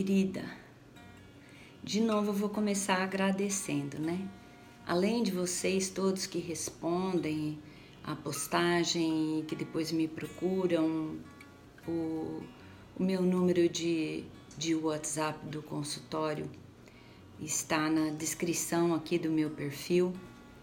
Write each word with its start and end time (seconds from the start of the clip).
querida, 0.00 0.42
de 1.84 2.00
novo 2.00 2.30
eu 2.30 2.32
vou 2.32 2.48
começar 2.48 3.02
agradecendo, 3.02 3.98
né? 3.98 4.26
Além 4.86 5.22
de 5.22 5.30
vocês 5.30 5.90
todos 5.90 6.24
que 6.24 6.38
respondem 6.38 7.58
a 8.02 8.16
postagem, 8.16 9.44
que 9.46 9.54
depois 9.54 9.92
me 9.92 10.08
procuram, 10.08 11.18
o, 11.86 12.42
o 12.98 13.02
meu 13.02 13.20
número 13.20 13.68
de, 13.68 14.24
de 14.56 14.74
WhatsApp 14.74 15.46
do 15.48 15.62
consultório 15.62 16.48
está 17.38 17.90
na 17.90 18.08
descrição 18.08 18.94
aqui 18.94 19.18
do 19.18 19.28
meu 19.28 19.50
perfil 19.50 20.14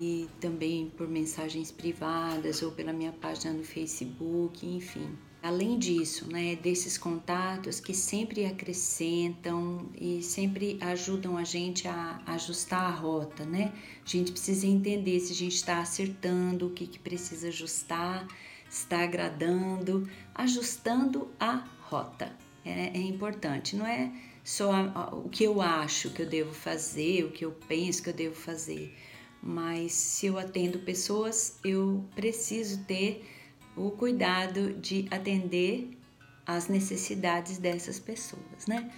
e 0.02 0.28
também 0.42 0.92
por 0.98 1.08
mensagens 1.08 1.72
privadas 1.72 2.64
ou 2.64 2.72
pela 2.72 2.92
minha 2.92 3.12
página 3.12 3.54
no 3.54 3.64
Facebook, 3.64 4.66
enfim. 4.66 5.16
Além 5.48 5.80
disso, 5.80 6.30
né, 6.30 6.58
desses 6.58 6.98
contatos 6.98 7.80
que 7.80 7.94
sempre 7.94 8.46
acrescentam 8.46 9.90
e 9.98 10.22
sempre 10.22 10.78
ajudam 10.82 11.38
a 11.38 11.46
gente 11.46 11.88
a 11.88 12.22
ajustar 12.26 12.82
a 12.82 12.90
rota, 12.90 13.46
né? 13.46 13.72
A 14.06 14.10
gente 14.10 14.34
precisa 14.34 14.68
entender 14.68 15.18
se 15.22 15.32
a 15.32 15.36
gente 15.36 15.56
está 15.56 15.80
acertando, 15.80 16.68
o 16.68 16.72
que, 16.72 16.86
que 16.86 17.00
precisa 17.00 17.48
ajustar, 17.48 18.28
está 18.70 19.06
agradando, 19.06 20.10
ajustando 20.36 21.30
a 21.40 21.66
rota. 21.80 22.30
É, 22.66 22.88
é 22.88 23.02
importante, 23.02 23.74
não 23.74 23.88
é 23.88 24.12
só 24.44 24.70
o 25.14 25.30
que 25.30 25.46
eu 25.46 25.62
acho 25.62 26.10
que 26.10 26.24
eu 26.24 26.28
devo 26.28 26.54
fazer, 26.54 27.24
o 27.24 27.32
que 27.32 27.46
eu 27.46 27.54
penso 27.70 28.04
que 28.04 28.10
eu 28.10 28.14
devo 28.14 28.36
fazer, 28.36 28.94
mas 29.42 29.94
se 29.94 30.26
eu 30.26 30.38
atendo 30.38 30.80
pessoas, 30.80 31.58
eu 31.64 32.04
preciso 32.14 32.84
ter 32.84 33.37
o 33.78 33.92
cuidado 33.92 34.74
de 34.74 35.08
atender 35.12 35.98
às 36.46 36.68
necessidades 36.68 37.58
dessas 37.58 38.00
pessoas, 38.00 38.66
né? 38.68 38.92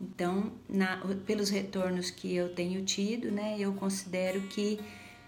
Então, 0.00 0.52
na, 0.68 0.98
pelos 1.24 1.48
retornos 1.48 2.10
que 2.10 2.34
eu 2.34 2.54
tenho 2.54 2.84
tido, 2.84 3.32
né, 3.32 3.56
eu 3.58 3.72
considero 3.72 4.42
que 4.42 4.78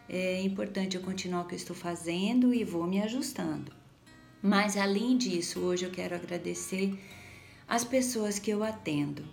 é 0.08 0.42
importante 0.42 0.96
eu 0.96 1.02
continuar 1.02 1.42
o 1.42 1.44
que 1.46 1.54
eu 1.54 1.58
estou 1.58 1.74
fazendo 1.74 2.52
e 2.52 2.64
vou 2.64 2.86
me 2.86 3.00
ajustando. 3.00 3.72
Mas 4.42 4.76
além 4.76 5.16
disso, 5.16 5.60
hoje 5.60 5.84
eu 5.84 5.90
quero 5.90 6.14
agradecer 6.14 6.98
as 7.66 7.84
pessoas 7.84 8.38
que 8.38 8.50
eu 8.50 8.62
atendo. 8.62 9.24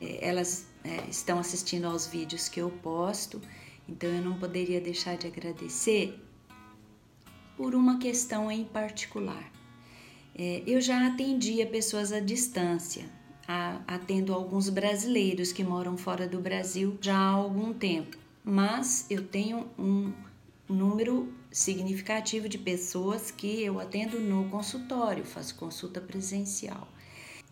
É, 0.00 0.28
elas 0.28 0.66
é, 0.84 1.08
estão 1.08 1.38
assistindo 1.38 1.86
aos 1.86 2.06
vídeos 2.06 2.48
que 2.48 2.60
eu 2.60 2.70
posto, 2.70 3.40
então 3.88 4.08
eu 4.08 4.22
não 4.22 4.38
poderia 4.38 4.80
deixar 4.80 5.16
de 5.16 5.26
agradecer 5.26 6.23
por 7.56 7.74
uma 7.74 7.98
questão 7.98 8.50
em 8.50 8.64
particular. 8.64 9.50
É, 10.36 10.62
eu 10.66 10.80
já 10.80 11.06
atendia 11.06 11.66
pessoas 11.66 12.12
à 12.12 12.18
distância, 12.18 13.04
atendo 13.86 14.32
alguns 14.32 14.68
brasileiros 14.68 15.52
que 15.52 15.62
moram 15.62 15.96
fora 15.96 16.26
do 16.26 16.40
Brasil 16.40 16.98
já 17.00 17.16
há 17.16 17.28
algum 17.28 17.72
tempo, 17.72 18.16
mas 18.42 19.06
eu 19.10 19.26
tenho 19.26 19.66
um 19.78 20.12
número 20.68 21.32
significativo 21.52 22.48
de 22.48 22.58
pessoas 22.58 23.30
que 23.30 23.62
eu 23.62 23.78
atendo 23.78 24.18
no 24.18 24.48
consultório, 24.48 25.24
faço 25.24 25.54
consulta 25.54 26.00
presencial. 26.00 26.88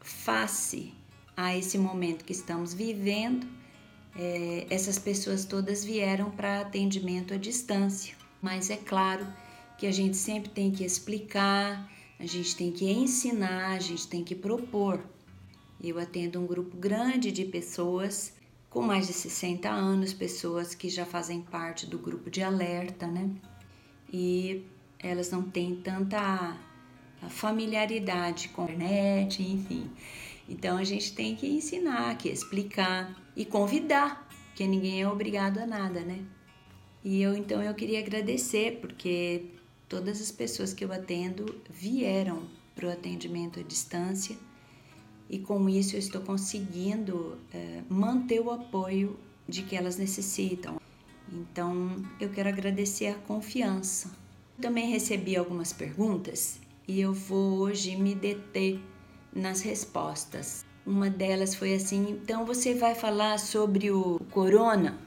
Face 0.01 0.93
a 1.37 1.57
esse 1.57 1.79
momento 1.79 2.25
que 2.25 2.33
estamos 2.33 2.75
vivendo, 2.75 3.47
é, 4.17 4.67
essas 4.69 4.99
pessoas 4.99 5.45
todas 5.45 5.85
vieram 5.85 6.31
para 6.31 6.61
atendimento 6.61 7.33
à 7.33 7.37
distância, 7.37 8.15
mas 8.41 8.71
é 8.71 8.77
claro 8.77 9.27
que 9.83 9.87
a 9.89 9.91
gente 9.91 10.17
sempre 10.17 10.49
tem 10.49 10.71
que 10.71 10.85
explicar, 10.85 11.91
a 12.17 12.25
gente 12.25 12.55
tem 12.55 12.71
que 12.71 12.89
ensinar, 12.89 13.73
a 13.73 13.81
gente 13.81 14.07
tem 14.07 14.23
que 14.23 14.33
propor. 14.33 15.05
Eu 15.83 15.99
atendo 15.99 16.39
um 16.39 16.47
grupo 16.47 16.77
grande 16.77 17.33
de 17.33 17.45
pessoas 17.45 18.33
com 18.71 18.81
mais 18.81 19.09
de 19.09 19.13
60 19.13 19.69
anos, 19.69 20.13
pessoas 20.13 20.73
que 20.73 20.89
já 20.89 21.05
fazem 21.05 21.41
parte 21.41 21.85
do 21.85 21.99
grupo 21.99 22.31
de 22.31 22.45
alerta, 22.45 23.09
né? 23.09 23.29
E 24.13 24.65
elas 25.01 25.33
não 25.33 25.43
têm 25.43 25.75
tanta 25.75 26.57
familiaridade 27.29 28.51
com 28.51 28.63
a 28.63 28.65
internet, 28.67 29.43
enfim. 29.43 29.91
Então 30.49 30.77
a 30.77 30.85
gente 30.85 31.13
tem 31.13 31.35
que 31.35 31.49
ensinar, 31.49 32.17
que 32.19 32.29
explicar 32.29 33.21
e 33.35 33.45
convidar, 33.45 34.29
porque 34.47 34.65
ninguém 34.65 35.03
é 35.03 35.09
obrigado 35.09 35.59
a 35.59 35.67
nada, 35.67 36.03
né? 36.03 36.21
E 37.03 37.21
eu 37.21 37.37
então 37.37 37.61
eu 37.61 37.75
queria 37.75 37.99
agradecer 37.99 38.79
porque 38.81 39.61
todas 39.93 40.23
as 40.23 40.33
pessoas 40.33 40.73
que 40.73 40.83
eu 40.83 40.91
atendo 40.91 41.55
vieram 41.69 42.45
para 42.75 42.87
o 42.89 42.91
atendimento 42.91 43.61
à 43.61 43.63
distância 43.63 44.35
e 45.29 45.39
com 45.39 45.69
isso 45.69 45.97
eu 45.97 45.99
estou 45.99 46.23
conseguindo 46.23 47.37
é, 47.53 47.83
manter 47.91 48.41
o 48.41 48.51
apoio 48.51 49.19
de 49.47 49.63
que 49.63 49.77
elas 49.77 49.99
necessitam. 49.99 50.81
Então 51.31 52.03
eu 52.19 52.31
quero 52.31 52.49
agradecer 52.49 53.09
a 53.09 53.15
confiança. 53.15 54.11
Também 54.59 54.89
recebi 54.89 55.37
algumas 55.37 55.75
perguntas 55.75 56.59
e 56.89 56.99
eu 56.99 57.13
vou 57.13 57.59
hoje 57.59 57.95
me 57.95 58.15
deter 58.15 58.81
nas 59.31 59.61
respostas. 59.61 60.65
Uma 60.87 61.11
delas 61.11 61.55
foi 61.55 61.75
assim: 61.75 62.13
então 62.13 62.47
você 62.47 62.73
vai 62.73 62.95
falar 62.95 63.39
sobre 63.39 63.91
o 63.91 64.19
corona? 64.31 64.99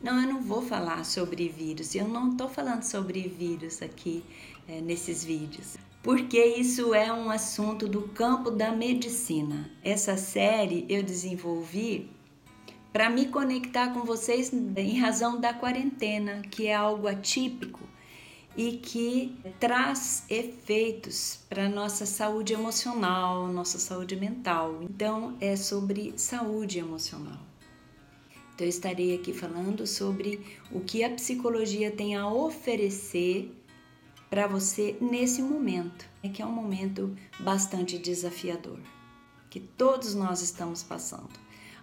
Não, 0.00 0.20
eu 0.22 0.28
não 0.28 0.40
vou 0.40 0.62
falar 0.62 1.04
sobre 1.04 1.48
vírus, 1.48 1.94
eu 1.96 2.06
não 2.06 2.30
estou 2.30 2.48
falando 2.48 2.84
sobre 2.84 3.22
vírus 3.22 3.82
aqui 3.82 4.22
é, 4.68 4.80
nesses 4.80 5.24
vídeos, 5.24 5.76
porque 6.04 6.38
isso 6.38 6.94
é 6.94 7.12
um 7.12 7.28
assunto 7.30 7.88
do 7.88 8.02
campo 8.02 8.48
da 8.48 8.70
medicina. 8.70 9.68
Essa 9.82 10.16
série 10.16 10.86
eu 10.88 11.02
desenvolvi 11.02 12.08
para 12.92 13.10
me 13.10 13.26
conectar 13.26 13.92
com 13.92 14.04
vocês 14.04 14.52
em 14.52 15.00
razão 15.00 15.40
da 15.40 15.52
quarentena, 15.52 16.42
que 16.42 16.68
é 16.68 16.74
algo 16.76 17.08
atípico 17.08 17.80
e 18.56 18.72
que 18.72 19.36
traz 19.58 20.24
efeitos 20.30 21.40
para 21.48 21.68
nossa 21.68 22.06
saúde 22.06 22.52
emocional, 22.52 23.48
nossa 23.48 23.78
saúde 23.78 24.14
mental. 24.14 24.78
Então, 24.82 25.36
é 25.40 25.56
sobre 25.56 26.14
saúde 26.16 26.78
emocional. 26.78 27.47
Então, 28.58 28.66
eu 28.66 28.70
estarei 28.70 29.14
aqui 29.14 29.32
falando 29.32 29.86
sobre 29.86 30.44
o 30.72 30.80
que 30.80 31.04
a 31.04 31.10
psicologia 31.10 31.92
tem 31.92 32.16
a 32.16 32.28
oferecer 32.28 33.54
para 34.28 34.48
você 34.48 34.96
nesse 35.00 35.40
momento, 35.40 36.04
é 36.24 36.28
que 36.28 36.42
é 36.42 36.44
um 36.44 36.50
momento 36.50 37.16
bastante 37.38 37.96
desafiador, 37.96 38.80
que 39.48 39.60
todos 39.60 40.12
nós 40.12 40.42
estamos 40.42 40.82
passando. 40.82 41.30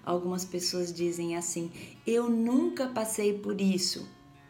Algumas 0.05 0.43
pessoas 0.43 0.93
dizem 0.93 1.37
assim: 1.37 1.71
eu 2.05 2.29
nunca 2.29 2.87
passei 2.87 3.39
por 3.39 3.61
isso. 3.61 4.05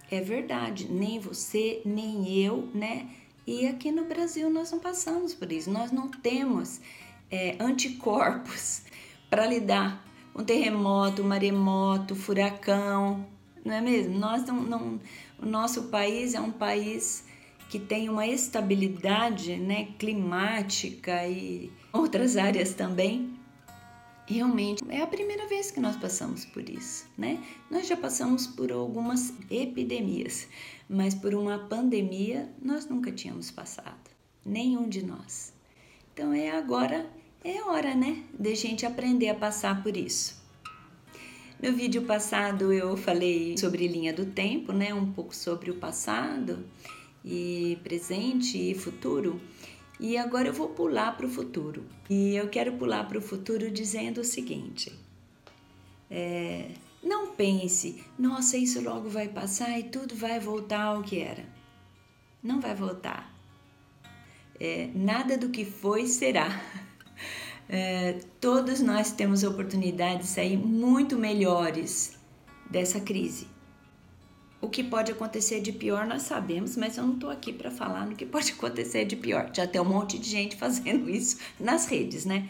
É 0.10 0.20
verdade, 0.20 0.92
nem 0.92 1.20
você, 1.20 1.84
nem 1.86 2.36
eu, 2.44 2.68
né? 2.74 3.08
E 3.46 3.68
aqui 3.68 3.92
no 3.92 4.06
Brasil 4.06 4.50
nós 4.50 4.72
não 4.72 4.80
passamos 4.80 5.36
por 5.36 5.52
isso, 5.52 5.70
nós 5.70 5.92
não 5.92 6.10
temos 6.10 6.82
é, 7.30 7.56
anticorpos 7.60 8.82
para 9.30 9.46
lidar 9.46 10.04
um 10.36 10.44
terremoto, 10.44 11.22
um 11.22 11.28
maremoto, 11.28 12.14
furacão, 12.16 13.26
não 13.64 13.74
é 13.74 13.82
mesmo? 13.82 14.20
Nós 14.20 14.46
não, 14.46 14.62
não, 14.62 15.00
o 15.40 15.46
nosso 15.46 15.84
país 15.84 16.34
é 16.34 16.42
um 16.42 16.52
país 16.52 17.24
que 17.70 17.80
tem 17.80 18.10
uma 18.10 18.28
estabilidade 18.28 19.56
né, 19.56 19.90
climática 19.98 21.26
e 21.28 21.72
outras 21.92 22.38
áreas 22.38 22.74
também. 22.74 23.34
Realmente 24.28 24.84
é 24.90 25.02
a 25.02 25.08
primeira 25.08 25.48
vez 25.48 25.72
que 25.72 25.80
nós 25.80 25.96
passamos 25.96 26.46
por 26.46 26.68
isso, 26.68 27.06
né? 27.16 27.44
Nós 27.70 27.88
já 27.88 27.96
passamos 27.96 28.48
por 28.48 28.72
algumas 28.72 29.32
epidemias, 29.52 30.48
mas 30.90 31.14
por 31.14 31.36
uma 31.36 31.60
pandemia 31.60 32.52
nós 32.60 32.88
nunca 32.88 33.12
tínhamos 33.12 33.52
passado, 33.52 34.10
nenhum 34.44 34.90
de 34.90 35.06
nós. 35.06 35.54
Então 36.12 36.34
é 36.34 36.50
agora 36.50 37.08
é 37.46 37.64
hora, 37.64 37.94
né, 37.94 38.24
de 38.38 38.56
gente 38.56 38.88
aprender 38.88 39.30
a 39.30 39.36
passar 39.36 39.84
por 39.84 39.96
isso. 39.96 40.44
No 41.62 41.72
vídeo 41.72 42.02
passado 42.02 42.74
eu 42.74 42.98
falei 42.98 43.56
sobre 43.56 43.88
linha 43.88 44.12
do 44.12 44.26
tempo, 44.26 44.74
né, 44.74 44.94
um 44.94 45.12
pouco 45.12 45.36
sobre 45.36 45.70
o 45.70 45.76
passado 45.76 46.66
e 47.24 47.78
presente 47.84 48.58
e 48.58 48.74
futuro. 48.74 49.40
E 50.00 50.18
agora 50.18 50.48
eu 50.48 50.54
vou 50.54 50.70
pular 50.70 51.16
para 51.16 51.28
o 51.28 51.30
futuro. 51.30 51.86
E 52.10 52.36
eu 52.36 52.50
quero 52.50 52.74
pular 52.74 53.08
para 53.08 53.20
o 53.20 53.22
futuro 53.22 53.70
dizendo 53.70 54.22
o 54.22 54.26
seguinte: 54.26 54.92
é, 56.10 56.72
não 57.02 57.28
pense, 57.28 58.04
nossa, 58.18 58.58
isso 58.58 58.82
logo 58.82 59.08
vai 59.08 59.30
passar 59.30 59.80
e 59.80 59.84
tudo 59.84 60.16
vai 60.16 60.40
voltar 60.40 60.82
ao 60.82 61.04
que 61.04 61.20
era. 61.20 61.46
Não 62.44 62.60
vai 62.60 62.76
voltar. 62.76 63.34
É, 64.60 64.90
nada 64.94 65.38
do 65.38 65.50
que 65.50 65.64
foi 65.64 66.08
será. 66.08 66.50
É, 67.68 68.20
todos 68.40 68.80
nós 68.80 69.12
temos 69.12 69.44
a 69.44 69.50
oportunidade 69.50 70.20
de 70.20 70.28
sair 70.28 70.58
muito 70.58 71.18
melhores 71.18 72.18
dessa 72.70 73.00
crise. 73.00 73.48
O 74.62 74.70
que 74.70 74.84
pode 74.84 75.12
acontecer 75.12 75.62
de 75.62 75.72
pior 75.72 76.08
nós 76.08 76.24
sabemos, 76.24 76.76
mas 76.76 76.98
eu 76.98 77.06
não 77.06 77.14
estou 77.16 77.30
aqui 77.30 77.52
para 77.52 77.70
falar 77.70 78.06
no 78.06 78.16
que 78.16 78.26
pode 78.26 78.52
acontecer 78.52 79.06
de 79.06 79.16
pior. 79.16 79.50
Já 79.54 79.68
tem 79.68 79.82
um 79.82 79.86
monte 79.86 80.18
de 80.18 80.30
gente 80.30 80.56
fazendo 80.58 81.10
isso 81.10 81.38
nas 81.60 81.88
redes, 81.88 82.26
né? 82.26 82.50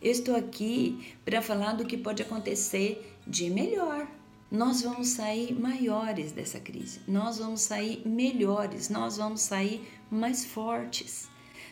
Eu 0.00 0.12
estou 0.12 0.36
aqui 0.36 1.14
para 1.24 1.40
falar 1.40 1.72
do 1.72 1.86
que 1.86 1.96
pode 1.96 2.22
acontecer 2.22 3.16
de 3.26 3.48
melhor. 3.48 4.06
Nós 4.50 4.82
vamos 4.82 5.08
sair 5.08 5.52
maiores 5.58 6.30
dessa 6.32 6.60
crise, 6.60 7.00
nós 7.08 7.38
vamos 7.38 7.62
sair 7.62 8.06
melhores, 8.06 8.88
nós 8.88 9.16
vamos 9.16 9.40
sair 9.40 9.82
mais 10.10 10.44
fortes. 10.44 11.28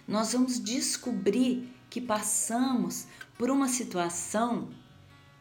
Nós 0.09 0.33
vamos 0.33 0.59
descobrir 0.59 1.69
que 1.93 2.01
passamos 2.01 3.07
por 3.37 3.51
uma 3.51 3.69
situação 3.69 4.71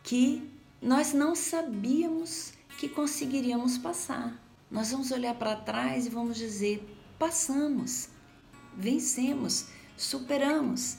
que 0.04 0.52
nós 0.82 1.14
não 1.14 1.34
sabíamos 1.34 2.52
que 2.78 2.90
conseguiríamos 2.90 3.78
passar. 3.78 4.38
Nós 4.70 4.92
vamos 4.92 5.12
olhar 5.12 5.34
para 5.36 5.56
trás 5.56 6.06
e 6.06 6.10
vamos 6.10 6.38
dizer: 6.38 6.86
passamos, 7.18 8.10
vencemos, 8.76 9.68
superamos. 9.96 10.98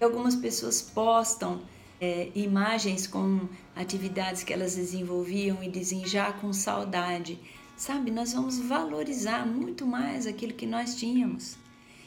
Algumas 0.00 0.34
pessoas 0.36 0.80
postam 0.80 1.60
é, 2.00 2.30
imagens 2.34 3.06
com 3.06 3.46
atividades 3.76 4.42
que 4.42 4.54
elas 4.54 4.74
desenvolviam 4.74 5.62
e 5.62 5.68
dizem 5.68 6.06
já 6.06 6.32
com 6.32 6.50
saudade. 6.50 7.38
Sabe, 7.76 8.10
nós 8.10 8.32
vamos 8.32 8.58
valorizar 8.58 9.46
muito 9.46 9.86
mais 9.86 10.26
aquilo 10.26 10.54
que 10.54 10.64
nós 10.64 10.94
tínhamos. 10.94 11.62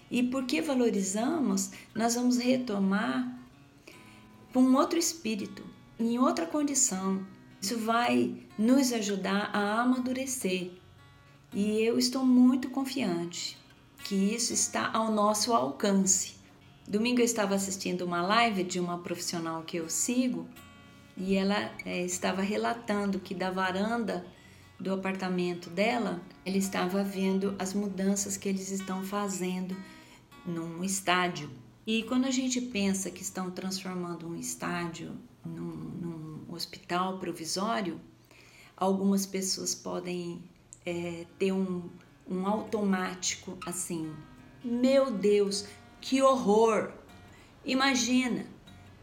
E 0.09 0.23
porque 0.23 0.61
valorizamos, 0.61 1.71
nós 1.93 2.15
vamos 2.15 2.37
retomar 2.37 3.37
com 4.53 4.73
outro 4.73 4.97
espírito, 4.97 5.63
em 5.99 6.17
outra 6.17 6.45
condição. 6.45 7.25
Isso 7.61 7.77
vai 7.77 8.35
nos 8.57 8.93
ajudar 8.93 9.49
a 9.53 9.81
amadurecer. 9.81 10.71
E 11.53 11.81
eu 11.81 11.97
estou 11.97 12.25
muito 12.25 12.69
confiante 12.69 13.57
que 14.03 14.15
isso 14.15 14.53
está 14.53 14.89
ao 14.93 15.11
nosso 15.11 15.53
alcance. 15.53 16.35
Domingo 16.87 17.19
eu 17.19 17.25
estava 17.25 17.55
assistindo 17.55 18.03
uma 18.03 18.21
live 18.21 18.63
de 18.63 18.79
uma 18.79 18.99
profissional 18.99 19.63
que 19.63 19.77
eu 19.77 19.89
sigo 19.89 20.47
e 21.17 21.35
ela 21.35 21.71
é, 21.85 22.05
estava 22.05 22.41
relatando 22.41 23.19
que 23.19 23.35
da 23.35 23.51
varanda 23.51 24.25
do 24.79 24.93
apartamento 24.93 25.69
dela, 25.69 26.21
ele 26.45 26.59
estava 26.59 27.03
vendo 27.03 27.55
as 27.57 27.73
mudanças 27.73 28.37
que 28.37 28.47
eles 28.47 28.71
estão 28.71 29.03
fazendo 29.03 29.75
num 30.47 30.83
estádio. 30.83 31.49
E 31.85 32.03
quando 32.03 32.25
a 32.25 32.31
gente 32.31 32.59
pensa 32.59 33.11
que 33.11 33.21
estão 33.21 33.51
transformando 33.51 34.27
um 34.27 34.35
estádio 34.35 35.15
num, 35.45 35.61
num 35.61 36.53
hospital 36.53 37.19
provisório, 37.19 37.99
algumas 38.75 39.25
pessoas 39.25 39.75
podem 39.75 40.41
é, 40.85 41.25
ter 41.37 41.51
um, 41.51 41.89
um 42.29 42.47
automático 42.47 43.57
assim: 43.65 44.13
meu 44.63 45.11
Deus, 45.11 45.65
que 46.01 46.21
horror! 46.21 46.91
Imagina 47.65 48.45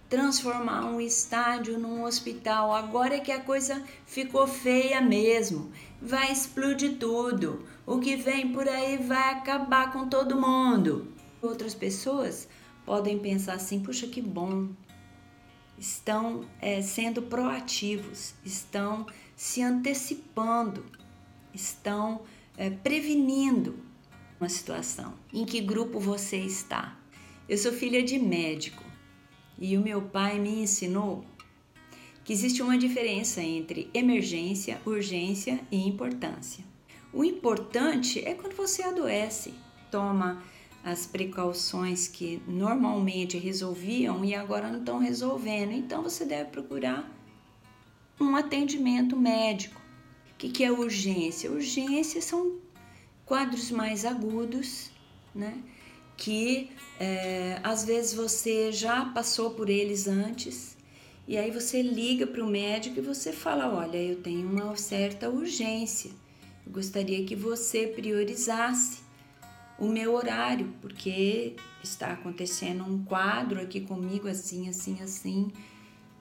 transformar 0.08 0.84
um 0.86 1.00
estádio 1.00 1.78
num 1.78 2.04
hospital. 2.04 2.72
Agora 2.72 3.16
é 3.16 3.20
que 3.20 3.32
a 3.32 3.40
coisa 3.40 3.82
ficou 4.06 4.46
feia 4.46 5.00
mesmo. 5.00 5.72
Vai 6.00 6.30
explodir 6.30 6.98
tudo. 6.98 7.64
O 7.84 7.98
que 7.98 8.14
vem 8.14 8.52
por 8.52 8.68
aí 8.68 8.96
vai 8.96 9.32
acabar 9.32 9.92
com 9.92 10.08
todo 10.08 10.40
mundo. 10.40 11.13
Outras 11.44 11.74
pessoas 11.74 12.48
podem 12.86 13.18
pensar 13.18 13.54
assim: 13.54 13.80
puxa, 13.80 14.06
que 14.06 14.22
bom. 14.22 14.68
Estão 15.78 16.48
é, 16.60 16.80
sendo 16.80 17.22
proativos, 17.22 18.32
estão 18.44 19.06
se 19.36 19.60
antecipando, 19.60 20.84
estão 21.52 22.22
é, 22.56 22.70
prevenindo 22.70 23.76
uma 24.40 24.48
situação. 24.48 25.14
Em 25.32 25.44
que 25.44 25.60
grupo 25.60 25.98
você 25.98 26.36
está? 26.36 26.96
Eu 27.48 27.58
sou 27.58 27.72
filha 27.72 28.02
de 28.02 28.18
médico 28.18 28.84
e 29.58 29.76
o 29.76 29.82
meu 29.82 30.00
pai 30.00 30.38
me 30.38 30.62
ensinou 30.62 31.24
que 32.24 32.32
existe 32.32 32.62
uma 32.62 32.78
diferença 32.78 33.42
entre 33.42 33.90
emergência, 33.92 34.80
urgência 34.86 35.60
e 35.70 35.86
importância. 35.86 36.64
O 37.12 37.22
importante 37.22 38.24
é 38.24 38.32
quando 38.32 38.54
você 38.54 38.82
adoece, 38.82 39.52
toma 39.90 40.42
as 40.84 41.06
precauções 41.06 42.06
que 42.06 42.42
normalmente 42.46 43.38
resolviam 43.38 44.22
e 44.22 44.34
agora 44.34 44.68
não 44.68 44.80
estão 44.80 44.98
resolvendo, 44.98 45.72
então 45.72 46.02
você 46.02 46.26
deve 46.26 46.50
procurar 46.50 47.10
um 48.20 48.36
atendimento 48.36 49.16
médico. 49.16 49.80
O 50.34 50.36
que 50.36 50.62
é 50.62 50.70
urgência? 50.70 51.50
Urgência 51.50 52.20
são 52.20 52.58
quadros 53.24 53.70
mais 53.70 54.04
agudos, 54.04 54.90
né? 55.34 55.56
Que 56.18 56.70
é, 57.00 57.58
às 57.62 57.84
vezes 57.84 58.12
você 58.12 58.70
já 58.70 59.06
passou 59.06 59.52
por 59.52 59.70
eles 59.70 60.06
antes 60.06 60.76
e 61.26 61.38
aí 61.38 61.50
você 61.50 61.80
liga 61.80 62.26
para 62.26 62.44
o 62.44 62.46
médico 62.46 62.98
e 62.98 63.02
você 63.02 63.32
fala: 63.32 63.74
Olha, 63.74 63.96
eu 63.96 64.20
tenho 64.20 64.46
uma 64.46 64.76
certa 64.76 65.30
urgência, 65.30 66.10
eu 66.66 66.72
gostaria 66.72 67.24
que 67.24 67.34
você 67.34 67.86
priorizasse 67.86 69.03
o 69.78 69.86
meu 69.86 70.14
horário, 70.14 70.72
porque 70.80 71.56
está 71.82 72.12
acontecendo 72.12 72.84
um 72.84 73.04
quadro 73.04 73.60
aqui 73.60 73.80
comigo 73.80 74.28
assim, 74.28 74.68
assim, 74.68 75.02
assim 75.02 75.52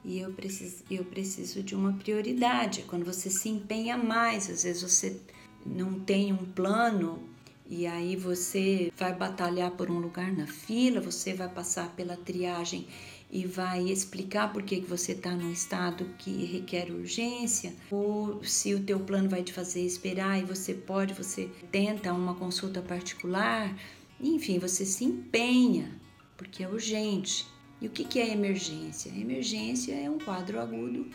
e 0.06 0.20
eu 0.20 0.34
preciso, 0.34 0.84
eu 0.92 1.06
preciso 1.06 1.64
de 1.64 1.76
uma 1.76 1.94
prioridade. 1.94 2.84
Quando 2.84 3.06
você 3.06 3.30
se 3.30 3.48
empenha 3.50 3.98
mais, 3.98 4.50
às 4.50 4.64
vezes 4.64 4.82
você 4.82 5.20
não 5.66 6.00
tem 6.00 6.34
um 6.34 6.46
plano 6.46 7.24
e 7.70 7.88
aí 7.88 8.16
você 8.16 8.92
vai 8.98 9.14
batalhar 9.14 9.72
por 9.72 9.90
um 9.90 10.00
lugar 10.00 10.32
na 10.34 10.46
fila, 10.46 11.00
você 11.00 11.34
vai 11.34 11.48
passar 11.48 11.90
pela 11.96 12.18
triagem 12.18 12.86
e 13.34 13.48
vai 13.48 13.90
explicar 13.90 14.54
por 14.54 14.62
que 14.62 14.80
você 14.82 15.14
está 15.14 15.32
num 15.32 15.52
estado 15.52 16.06
que 16.20 16.46
requer 16.46 16.92
urgência, 16.92 17.74
ou 17.90 18.44
se 18.44 18.76
o 18.76 18.84
teu 18.84 19.00
plano 19.00 19.28
vai 19.28 19.42
te 19.42 19.52
fazer 19.52 19.82
esperar 19.82 20.40
e 20.40 20.46
você 20.46 20.76
pode, 20.76 21.16
você 21.16 21.50
tenta 21.72 22.14
uma 22.14 22.36
consulta 22.36 22.80
particular, 22.80 23.76
enfim, 24.22 24.60
você 24.60 24.86
se 24.86 25.04
empenha, 25.04 26.00
porque 26.38 26.64
é 26.64 26.70
urgente. 26.70 27.48
E 27.82 27.88
o 27.88 27.90
que 27.90 28.20
é 28.20 28.30
emergência? 28.30 29.10
Emergência 29.10 29.96
é 29.96 30.08
um 30.08 30.20
quadro 30.20 30.60
agudo, 30.60 31.08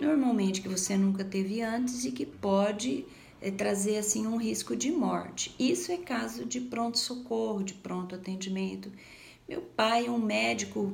normalmente 0.00 0.60
que 0.60 0.68
você 0.68 0.96
nunca 0.96 1.24
teve 1.24 1.62
antes 1.62 2.04
e 2.04 2.10
que 2.10 2.26
pode 2.26 3.06
é, 3.40 3.52
trazer 3.52 3.98
assim 3.98 4.26
um 4.26 4.36
risco 4.36 4.74
de 4.74 4.90
morte. 4.90 5.54
Isso 5.56 5.92
é 5.92 5.98
caso 5.98 6.44
de 6.44 6.60
pronto 6.60 6.98
socorro, 6.98 7.62
de 7.62 7.74
pronto 7.74 8.16
atendimento. 8.16 8.90
Meu 9.48 9.60
pai, 9.60 10.08
um 10.08 10.18
médico 10.18 10.92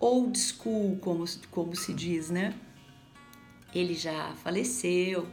old 0.00 0.38
school, 0.38 0.96
como, 1.00 1.24
como 1.50 1.76
se 1.76 1.92
diz, 1.92 2.30
né? 2.30 2.54
Ele 3.74 3.94
já 3.94 4.34
faleceu. 4.42 5.26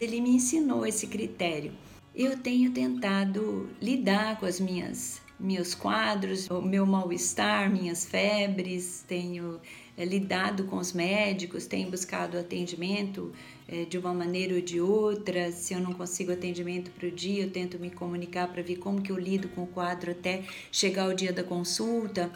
Ele 0.00 0.20
me 0.20 0.30
ensinou 0.30 0.86
esse 0.86 1.06
critério. 1.06 1.72
Eu 2.14 2.38
tenho 2.38 2.70
tentado 2.72 3.68
lidar 3.80 4.38
com 4.38 4.46
as 4.46 4.58
minhas 4.58 5.20
meus 5.40 5.74
quadros, 5.74 6.48
o 6.50 6.60
meu 6.60 6.84
mal-estar, 6.84 7.70
minhas 7.70 8.04
febres, 8.04 9.04
tenho 9.08 9.58
é, 9.96 10.04
lidado 10.04 10.64
com 10.64 10.76
os 10.76 10.92
médicos, 10.92 11.66
tenho 11.66 11.90
buscado 11.90 12.38
atendimento 12.38 13.32
é, 13.66 13.84
de 13.84 13.96
uma 13.96 14.12
maneira 14.12 14.54
ou 14.54 14.60
de 14.60 14.80
outra. 14.80 15.50
Se 15.50 15.72
eu 15.72 15.80
não 15.80 15.94
consigo 15.94 16.30
atendimento 16.30 16.90
para 16.90 17.08
o 17.08 17.10
dia, 17.10 17.44
eu 17.44 17.50
tento 17.50 17.78
me 17.78 17.90
comunicar 17.90 18.48
para 18.48 18.62
ver 18.62 18.76
como 18.76 19.00
que 19.00 19.10
eu 19.10 19.18
lido 19.18 19.48
com 19.48 19.62
o 19.62 19.66
quadro 19.66 20.10
até 20.10 20.42
chegar 20.70 21.08
o 21.08 21.14
dia 21.14 21.32
da 21.32 21.42
consulta. 21.42 22.30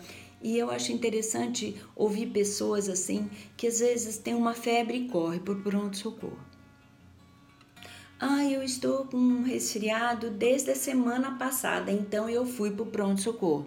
E 0.45 0.59
eu 0.59 0.71
acho 0.71 0.93
interessante 0.93 1.75
ouvir 1.97 2.27
pessoas 2.27 2.87
assim 2.87 3.31
que 3.57 3.67
às 3.67 3.79
vezes 3.79 4.19
têm 4.19 4.35
uma 4.35 4.53
febre 4.53 4.99
e 4.99 5.09
corre 5.09 5.41
por 5.41 5.63
pronto-socorro. 5.63 6.39
Ah, 8.21 8.45
eu 8.45 8.63
estou 8.63 9.07
com 9.07 9.17
um 9.17 9.43
resfriado 9.43 10.29
desde 10.31 10.71
a 10.71 10.77
semana 10.77 11.39
passada, 11.39 11.91
então 11.91 12.29
eu 12.29 12.45
fui 12.45 12.71
para 12.71 12.83
o 12.83 12.87
pronto-socorro. 12.87 13.67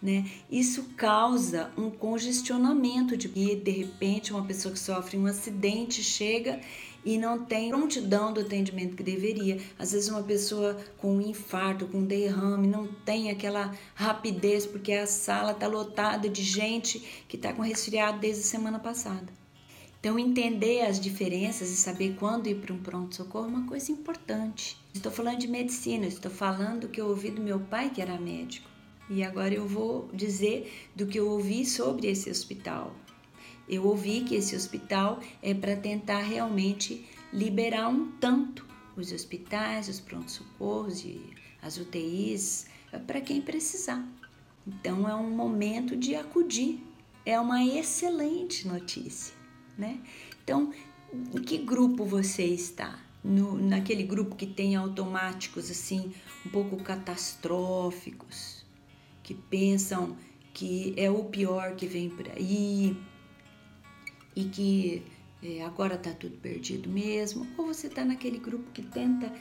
Né? 0.00 0.30
Isso 0.48 0.84
causa 0.96 1.72
um 1.76 1.90
congestionamento 1.90 3.16
de 3.16 3.28
que 3.28 3.56
de 3.56 3.72
repente 3.72 4.32
uma 4.32 4.44
pessoa 4.44 4.72
que 4.72 4.78
sofre 4.78 5.18
um 5.18 5.26
acidente 5.26 6.04
chega 6.04 6.60
e 7.06 7.16
não 7.16 7.44
tem 7.44 7.70
prontidão 7.70 8.32
do 8.32 8.40
atendimento 8.40 8.96
que 8.96 9.02
deveria. 9.04 9.60
Às 9.78 9.92
vezes 9.92 10.08
uma 10.08 10.24
pessoa 10.24 10.76
com 10.98 11.16
um 11.16 11.20
infarto, 11.20 11.86
com 11.86 11.98
um 11.98 12.04
derrame, 12.04 12.66
não 12.66 12.88
tem 12.88 13.30
aquela 13.30 13.72
rapidez 13.94 14.66
porque 14.66 14.92
a 14.92 15.06
sala 15.06 15.52
está 15.52 15.68
lotada 15.68 16.28
de 16.28 16.42
gente 16.42 16.98
que 17.28 17.36
está 17.36 17.52
com 17.52 17.62
resfriado 17.62 18.18
desde 18.18 18.42
a 18.42 18.46
semana 18.46 18.80
passada. 18.80 19.32
Então, 20.00 20.18
entender 20.18 20.82
as 20.82 21.00
diferenças 21.00 21.70
e 21.70 21.76
saber 21.76 22.16
quando 22.18 22.48
ir 22.48 22.56
para 22.56 22.74
um 22.74 22.78
pronto-socorro 22.78 23.46
é 23.46 23.48
uma 23.48 23.66
coisa 23.66 23.90
importante. 23.92 24.76
Estou 24.92 25.10
falando 25.10 25.38
de 25.38 25.48
medicina, 25.48 26.06
estou 26.06 26.30
falando 26.30 26.88
que 26.88 27.00
eu 27.00 27.08
ouvi 27.08 27.30
do 27.30 27.40
meu 27.40 27.60
pai, 27.60 27.88
que 27.90 28.02
era 28.02 28.18
médico. 28.18 28.68
E 29.08 29.22
agora 29.22 29.54
eu 29.54 29.66
vou 29.66 30.08
dizer 30.12 30.90
do 30.94 31.06
que 31.06 31.18
eu 31.18 31.28
ouvi 31.28 31.64
sobre 31.64 32.08
esse 32.08 32.28
hospital. 32.28 32.94
Eu 33.68 33.86
ouvi 33.86 34.20
que 34.20 34.34
esse 34.34 34.54
hospital 34.54 35.20
é 35.42 35.52
para 35.52 35.76
tentar 35.76 36.20
realmente 36.20 37.06
liberar 37.32 37.88
um 37.88 38.12
tanto 38.12 38.66
os 38.96 39.12
hospitais, 39.12 39.88
os 39.88 40.00
prontos-socorros 40.00 41.04
e 41.04 41.20
as 41.60 41.76
UTIs 41.76 42.66
é 42.92 42.98
para 42.98 43.20
quem 43.20 43.42
precisar. 43.42 44.06
Então 44.66 45.08
é 45.08 45.14
um 45.14 45.30
momento 45.30 45.96
de 45.96 46.14
acudir 46.14 46.80
é 47.26 47.38
uma 47.40 47.64
excelente 47.64 48.68
notícia, 48.68 49.34
né? 49.76 50.00
Então, 50.44 50.72
em 51.34 51.42
que 51.42 51.58
grupo 51.58 52.04
você 52.04 52.44
está? 52.44 53.00
No, 53.22 53.58
naquele 53.58 54.04
grupo 54.04 54.36
que 54.36 54.46
tem 54.46 54.76
automáticos 54.76 55.68
assim, 55.68 56.12
um 56.46 56.50
pouco 56.50 56.76
catastróficos, 56.76 58.64
que 59.24 59.34
pensam 59.34 60.16
que 60.54 60.94
é 60.96 61.10
o 61.10 61.24
pior 61.24 61.74
que 61.74 61.88
vem 61.88 62.08
por 62.08 62.28
aí 62.28 62.96
e 64.36 64.44
que 64.44 65.02
é, 65.42 65.62
agora 65.62 65.94
está 65.94 66.12
tudo 66.12 66.36
perdido 66.36 66.88
mesmo, 66.88 67.46
ou 67.56 67.66
você 67.66 67.86
está 67.86 68.04
naquele 68.04 68.38
grupo 68.38 68.70
que 68.70 68.82
tenta 68.82 69.32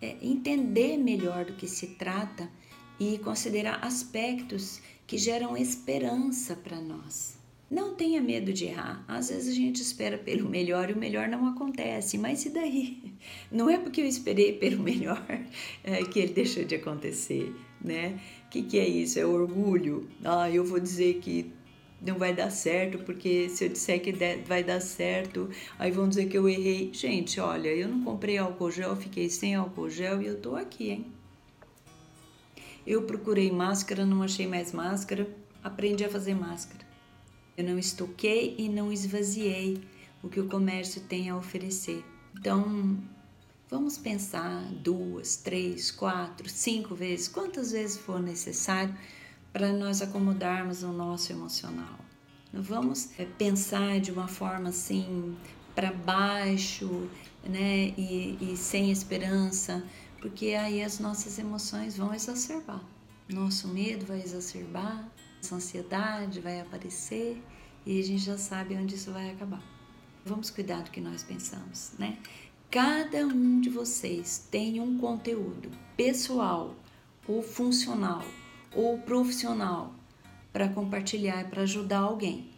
é, 0.00 0.16
entender 0.22 0.96
melhor 0.96 1.44
do 1.44 1.52
que 1.52 1.68
se 1.68 1.88
trata 1.88 2.50
e 2.98 3.18
considerar 3.18 3.84
aspectos 3.84 4.80
que 5.06 5.18
geram 5.18 5.56
esperança 5.56 6.56
para 6.56 6.80
nós. 6.80 7.36
Não 7.70 7.94
tenha 7.94 8.20
medo 8.20 8.50
de 8.50 8.64
errar. 8.64 9.04
Às 9.06 9.28
vezes 9.28 9.52
a 9.52 9.54
gente 9.54 9.82
espera 9.82 10.16
pelo 10.16 10.48
melhor 10.48 10.88
e 10.88 10.94
o 10.94 10.96
melhor 10.96 11.28
não 11.28 11.46
acontece. 11.46 12.16
Mas 12.16 12.46
e 12.46 12.50
daí? 12.50 13.12
Não 13.52 13.68
é 13.68 13.76
porque 13.76 14.00
eu 14.00 14.06
esperei 14.06 14.54
pelo 14.54 14.82
melhor 14.82 15.22
é, 15.84 16.02
que 16.04 16.18
ele 16.18 16.32
deixou 16.32 16.64
de 16.64 16.76
acontecer, 16.76 17.54
né? 17.78 18.18
O 18.46 18.48
que, 18.48 18.62
que 18.62 18.78
é 18.78 18.88
isso? 18.88 19.18
É 19.18 19.26
orgulho? 19.26 20.08
Ah, 20.24 20.48
eu 20.50 20.64
vou 20.64 20.80
dizer 20.80 21.18
que 21.20 21.52
não 22.00 22.16
vai 22.16 22.32
dar 22.32 22.50
certo, 22.50 22.98
porque 22.98 23.48
se 23.48 23.64
eu 23.64 23.68
disser 23.68 24.00
que 24.00 24.12
vai 24.46 24.62
dar 24.62 24.80
certo, 24.80 25.50
aí 25.78 25.90
vão 25.90 26.08
dizer 26.08 26.28
que 26.28 26.38
eu 26.38 26.48
errei. 26.48 26.90
Gente, 26.92 27.40
olha, 27.40 27.68
eu 27.68 27.88
não 27.88 28.04
comprei 28.04 28.38
álcool 28.38 28.70
gel, 28.70 28.94
fiquei 28.96 29.28
sem 29.28 29.54
álcool 29.54 29.90
gel 29.90 30.22
e 30.22 30.26
eu 30.26 30.40
tô 30.40 30.54
aqui, 30.54 30.90
hein? 30.90 31.06
Eu 32.86 33.02
procurei 33.02 33.50
máscara, 33.50 34.06
não 34.06 34.22
achei 34.22 34.46
mais 34.46 34.72
máscara, 34.72 35.28
aprendi 35.62 36.04
a 36.04 36.08
fazer 36.08 36.34
máscara. 36.34 36.86
Eu 37.56 37.64
não 37.64 37.78
estoquei 37.78 38.54
e 38.56 38.68
não 38.68 38.92
esvaziei 38.92 39.80
o 40.22 40.28
que 40.28 40.40
o 40.40 40.48
comércio 40.48 41.02
tem 41.02 41.28
a 41.28 41.36
oferecer. 41.36 42.04
Então, 42.38 42.96
vamos 43.68 43.98
pensar 43.98 44.62
duas, 44.72 45.36
três, 45.36 45.90
quatro, 45.90 46.48
cinco 46.48 46.94
vezes, 46.94 47.28
quantas 47.28 47.72
vezes 47.72 47.96
for 47.98 48.22
necessário 48.22 48.94
para 49.52 49.72
nós 49.72 50.02
acomodarmos 50.02 50.82
o 50.82 50.92
nosso 50.92 51.32
emocional. 51.32 51.98
Não 52.52 52.62
vamos 52.62 53.10
é, 53.18 53.24
pensar 53.24 54.00
de 54.00 54.10
uma 54.10 54.28
forma 54.28 54.70
assim 54.70 55.36
para 55.74 55.92
baixo, 55.92 57.08
né, 57.44 57.94
e, 57.96 58.36
e 58.40 58.56
sem 58.56 58.90
esperança, 58.90 59.84
porque 60.20 60.48
aí 60.54 60.82
as 60.82 60.98
nossas 60.98 61.38
emoções 61.38 61.96
vão 61.96 62.12
exacerbar. 62.12 62.82
Nosso 63.28 63.68
medo 63.68 64.06
vai 64.06 64.20
exacerbar, 64.20 65.08
essa 65.40 65.54
ansiedade 65.54 66.40
vai 66.40 66.60
aparecer 66.60 67.42
e 67.86 68.00
a 68.00 68.02
gente 68.02 68.24
já 68.24 68.38
sabe 68.38 68.74
onde 68.74 68.94
isso 68.94 69.12
vai 69.12 69.30
acabar. 69.30 69.62
Vamos 70.24 70.50
cuidar 70.50 70.82
do 70.82 70.90
que 70.90 71.00
nós 71.00 71.22
pensamos, 71.22 71.92
né? 71.98 72.18
Cada 72.70 73.26
um 73.26 73.60
de 73.60 73.70
vocês 73.70 74.46
tem 74.50 74.80
um 74.80 74.98
conteúdo 74.98 75.70
pessoal 75.96 76.74
ou 77.26 77.42
funcional 77.42 78.24
ou 78.78 78.96
profissional 78.96 79.92
para 80.52 80.68
compartilhar 80.68 81.42
e 81.42 81.48
para 81.48 81.62
ajudar 81.62 81.98
alguém. 81.98 82.48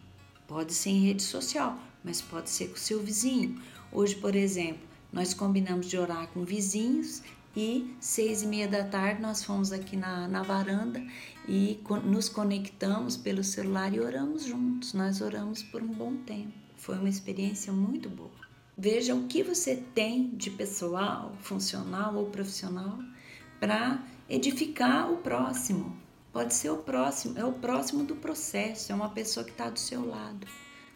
Pode 0.47 0.71
ser 0.71 0.91
em 0.91 1.05
rede 1.07 1.23
social, 1.23 1.79
mas 2.03 2.21
pode 2.21 2.51
ser 2.51 2.67
com 2.67 2.75
seu 2.75 3.01
vizinho. 3.01 3.59
Hoje, 3.91 4.15
por 4.15 4.35
exemplo, 4.35 4.87
nós 5.11 5.33
combinamos 5.33 5.87
de 5.87 5.97
orar 5.97 6.27
com 6.27 6.45
vizinhos 6.45 7.23
e 7.57 7.91
seis 7.99 8.43
e 8.43 8.45
meia 8.45 8.67
da 8.67 8.83
tarde 8.83 9.19
nós 9.19 9.43
fomos 9.43 9.71
aqui 9.71 9.97
na, 9.97 10.27
na 10.27 10.43
varanda 10.43 11.03
e 11.47 11.79
nos 12.05 12.29
conectamos 12.29 13.17
pelo 13.17 13.43
celular 13.43 13.91
e 13.91 13.99
oramos 13.99 14.45
juntos. 14.45 14.93
Nós 14.93 15.21
oramos 15.21 15.63
por 15.63 15.81
um 15.81 15.91
bom 15.91 16.17
tempo. 16.17 16.53
Foi 16.77 16.99
uma 16.99 17.09
experiência 17.09 17.73
muito 17.73 18.07
boa. 18.07 18.29
Veja 18.77 19.15
o 19.15 19.25
que 19.25 19.41
você 19.41 19.75
tem 19.75 20.29
de 20.35 20.51
pessoal, 20.51 21.35
funcional 21.41 22.15
ou 22.15 22.27
profissional 22.27 22.99
para 23.59 24.03
edificar 24.29 25.11
o 25.11 25.17
próximo. 25.17 25.99
Pode 26.31 26.53
ser 26.53 26.69
o 26.69 26.77
próximo, 26.77 27.37
é 27.37 27.43
o 27.43 27.51
próximo 27.51 28.03
do 28.03 28.15
processo, 28.15 28.91
é 28.91 28.95
uma 28.95 29.09
pessoa 29.09 29.43
que 29.43 29.51
está 29.51 29.69
do 29.69 29.79
seu 29.79 30.07
lado. 30.07 30.47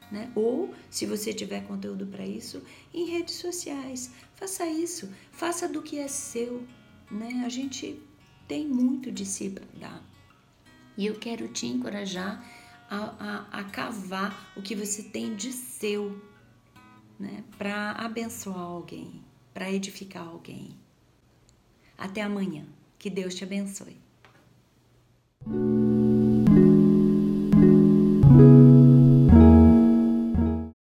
Né? 0.09 0.31
Ou, 0.35 0.73
se 0.89 1.05
você 1.05 1.33
tiver 1.33 1.65
conteúdo 1.67 2.05
para 2.05 2.25
isso, 2.25 2.63
em 2.93 3.09
redes 3.09 3.35
sociais. 3.35 4.11
Faça 4.35 4.65
isso, 4.65 5.11
faça 5.31 5.67
do 5.67 5.81
que 5.81 5.99
é 5.99 6.07
seu. 6.07 6.65
Né? 7.11 7.43
A 7.45 7.49
gente 7.49 8.01
tem 8.47 8.65
muito 8.65 9.11
de 9.11 9.25
si 9.25 9.49
para 9.49 9.65
dar. 9.77 10.03
E 10.97 11.05
eu 11.05 11.15
quero 11.15 11.49
te 11.49 11.67
encorajar 11.67 12.41
a, 12.89 13.47
a, 13.51 13.59
a 13.59 13.63
cavar 13.65 14.53
o 14.55 14.61
que 14.61 14.75
você 14.75 15.03
tem 15.03 15.35
de 15.35 15.51
seu, 15.51 16.21
né? 17.19 17.43
para 17.57 17.91
abençoar 17.93 18.59
alguém, 18.59 19.21
para 19.53 19.69
edificar 19.69 20.25
alguém. 20.25 20.77
Até 21.97 22.21
amanhã. 22.21 22.65
Que 22.97 23.09
Deus 23.09 23.35
te 23.35 23.43
abençoe. 23.43 24.04
Thank 25.43 25.55
you. 25.55 26.04